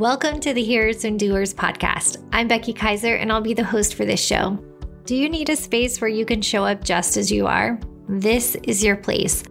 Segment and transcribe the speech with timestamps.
[0.00, 2.26] Welcome to the Hearers and Doers podcast.
[2.32, 4.58] I'm Becky Kiser, and I'll be the host for this show.
[5.04, 7.78] Do you need a space where you can show up just as you are?
[8.08, 9.44] This is your place.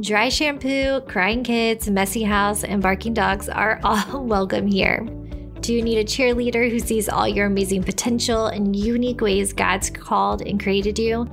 [0.00, 5.00] Dry shampoo, crying kids, messy house, and barking dogs are all welcome here.
[5.60, 9.90] Do you need a cheerleader who sees all your amazing potential and unique ways God's
[9.90, 11.26] called and created you?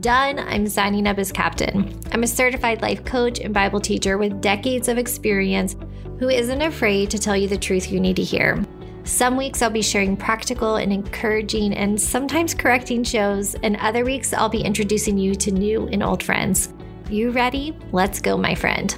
[0.00, 2.00] Done, I'm signing up as captain.
[2.10, 5.76] I'm a certified life coach and Bible teacher with decades of experience
[6.18, 8.64] who isn't afraid to tell you the truth you need to hear.
[9.04, 14.32] Some weeks I'll be sharing practical and encouraging and sometimes correcting shows, and other weeks
[14.32, 16.72] I'll be introducing you to new and old friends.
[17.10, 17.76] You ready?
[17.92, 18.96] Let's go, my friend.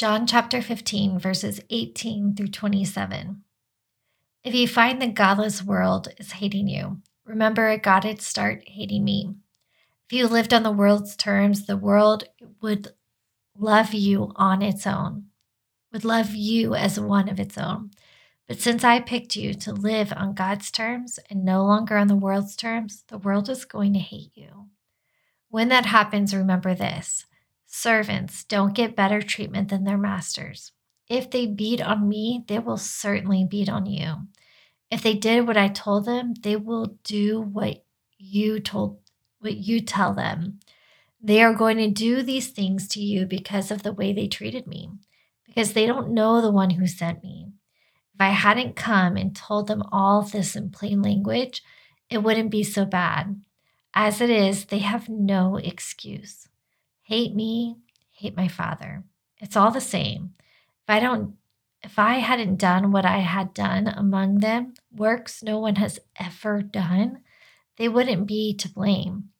[0.00, 3.42] John chapter 15, verses 18 through 27.
[4.42, 9.04] If you find the godless world is hating you, remember it got its start hating
[9.04, 9.34] me.
[10.06, 12.24] If you lived on the world's terms, the world
[12.62, 12.94] would
[13.54, 15.26] love you on its own,
[15.92, 17.90] would love you as one of its own.
[18.48, 22.16] But since I picked you to live on God's terms and no longer on the
[22.16, 24.68] world's terms, the world is going to hate you.
[25.50, 27.26] When that happens, remember this
[27.72, 30.72] Servants don't get better treatment than their masters.
[31.08, 34.26] If they beat on me, they will certainly beat on you.
[34.90, 37.84] If they did what I told them, they will do what
[38.18, 38.98] you told
[39.38, 40.58] what you tell them.
[41.22, 44.66] They are going to do these things to you because of the way they treated
[44.66, 44.90] me,
[45.46, 47.52] because they don't know the one who sent me.
[48.14, 51.62] If I hadn't come and told them all this in plain language,
[52.10, 53.40] it wouldn't be so bad.
[53.94, 56.48] As it is, they have no excuse
[57.10, 57.74] hate me,
[58.12, 59.02] hate my father.
[59.40, 60.34] It's all the same.
[60.84, 61.34] If I don't
[61.82, 66.62] if I hadn't done what I had done among them, works no one has ever
[66.62, 67.22] done,
[67.78, 69.30] they wouldn't be to blame.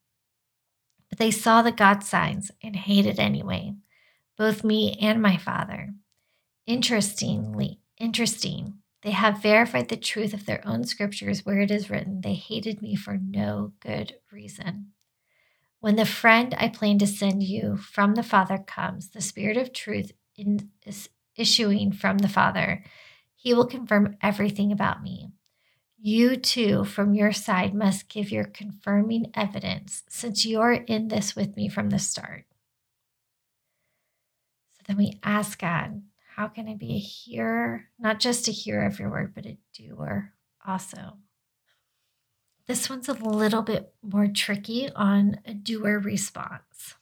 [1.07, 3.75] But they saw the God signs and hated anyway,
[4.37, 5.93] both me and my father.
[6.65, 12.19] Interestingly, interesting, they have verified the truth of their own scriptures where it is written,
[12.19, 14.93] they hated me for no good reason.
[15.81, 19.73] When the friend I plan to send you from the Father comes, the Spirit of
[19.73, 22.83] truth in, is issuing from the Father,
[23.35, 25.31] he will confirm everything about me.
[25.97, 31.55] You too, from your side, must give your confirming evidence since you're in this with
[31.55, 32.45] me from the start.
[34.73, 36.03] So then we ask God,
[36.35, 39.57] how can I be a hearer, not just a hearer of your word, but a
[39.73, 40.33] doer
[40.65, 41.17] also?
[42.67, 46.95] This one's a little bit more tricky on a doer response,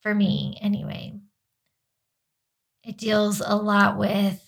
[0.00, 1.14] for me anyway.
[2.84, 4.44] It deals a lot with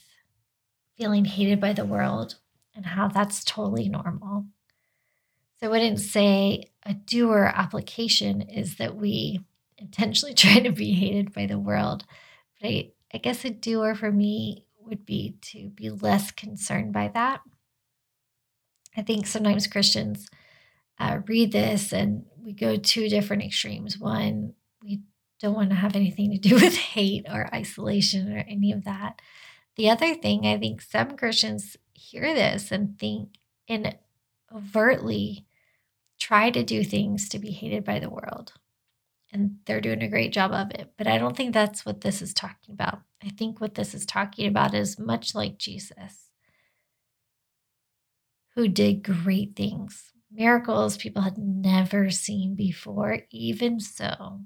[0.96, 2.36] feeling hated by the world
[2.74, 4.46] and how that's totally normal.
[5.58, 9.40] So I wouldn't say a doer application is that we
[9.78, 12.04] intentionally try to be hated by the world.
[12.60, 17.08] But I, I guess a doer for me would be to be less concerned by
[17.08, 17.40] that
[18.96, 20.28] I think sometimes Christians
[20.98, 23.98] uh, read this and we go two different extremes.
[23.98, 25.02] One, we
[25.40, 29.20] don't want to have anything to do with hate or isolation or any of that.
[29.76, 33.30] The other thing, I think some Christians hear this and think
[33.68, 33.96] and
[34.54, 35.46] overtly
[36.20, 38.52] try to do things to be hated by the world.
[39.32, 40.92] And they're doing a great job of it.
[40.96, 43.00] But I don't think that's what this is talking about.
[43.22, 46.30] I think what this is talking about is much like Jesus,
[48.54, 53.20] who did great things, miracles people had never seen before.
[53.30, 54.40] Even so,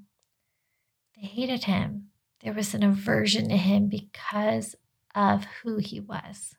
[1.15, 2.09] they hated him.
[2.43, 4.75] There was an aversion to him because
[5.13, 6.55] of who he was.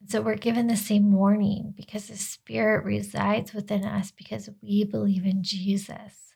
[0.00, 4.84] And so we're given the same warning because the Spirit resides within us because we
[4.84, 6.34] believe in Jesus.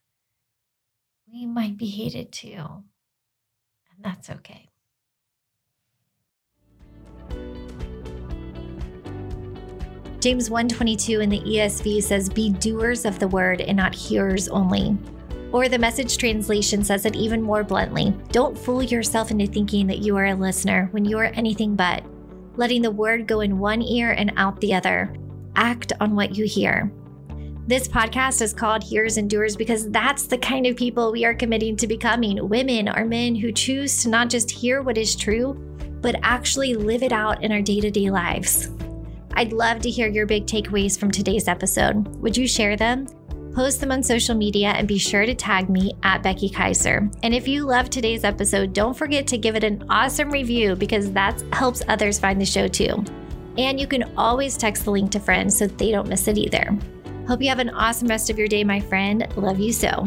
[1.32, 2.84] We might be hated too, and
[4.02, 4.69] that's okay.
[10.20, 14.98] James 122 in the ESV says, Be doers of the word and not hearers only.
[15.50, 20.02] Or the message translation says it even more bluntly Don't fool yourself into thinking that
[20.02, 22.04] you are a listener when you are anything but,
[22.56, 25.14] letting the word go in one ear and out the other.
[25.56, 26.92] Act on what you hear.
[27.66, 31.34] This podcast is called Hearers and Doers because that's the kind of people we are
[31.34, 35.54] committing to becoming women or men who choose to not just hear what is true,
[36.02, 38.68] but actually live it out in our day to day lives.
[39.34, 42.06] I'd love to hear your big takeaways from today's episode.
[42.16, 43.06] Would you share them?
[43.54, 47.10] Post them on social media and be sure to tag me at Becky Kiser.
[47.22, 51.10] And if you love today's episode, don't forget to give it an awesome review because
[51.12, 53.04] that helps others find the show too.
[53.58, 56.76] And you can always text the link to friends so they don't miss it either.
[57.26, 59.26] Hope you have an awesome rest of your day, my friend.
[59.36, 60.06] Love you so.